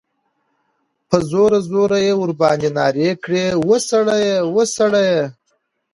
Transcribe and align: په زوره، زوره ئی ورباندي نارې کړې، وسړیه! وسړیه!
په 1.09 1.17
زوره، 1.29 1.59
زوره 1.69 1.97
ئی 2.03 2.11
ورباندي 2.17 2.69
نارې 2.77 3.09
کړې، 3.23 3.45
وسړیه! 3.69 4.35
وسړیه! 4.55 5.21